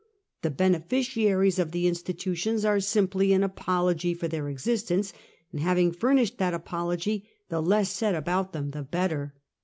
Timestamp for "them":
8.51-8.71